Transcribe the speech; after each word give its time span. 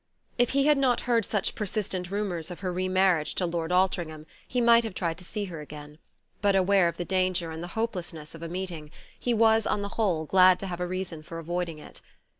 If 0.39 0.49
he 0.57 0.65
had 0.65 0.79
not 0.79 1.01
heard 1.01 1.25
such 1.25 1.53
persistent 1.53 2.09
rumours 2.09 2.49
of 2.49 2.61
her 2.61 2.73
re 2.73 2.89
marriage 2.89 3.35
to 3.35 3.45
Lord 3.45 3.71
Altringham 3.71 4.25
he 4.47 4.59
might 4.59 4.83
have 4.83 4.95
tried 4.95 5.19
to 5.19 5.23
see 5.23 5.45
her 5.45 5.61
again; 5.61 5.99
but, 6.41 6.55
aware 6.55 6.87
of 6.87 6.97
the 6.97 7.05
danger 7.05 7.51
and 7.51 7.61
the 7.61 7.67
hopelessness 7.77 8.33
of 8.33 8.41
a 8.41 8.49
meeting, 8.49 8.89
he 9.19 9.35
was, 9.35 9.67
on 9.67 9.83
the 9.83 9.89
whole, 9.99 10.25
glad 10.25 10.59
to 10.61 10.65
have 10.65 10.79
a 10.79 10.87
reason 10.87 11.21
for 11.21 11.37
avoiding 11.37 11.77
it. 11.77 12.01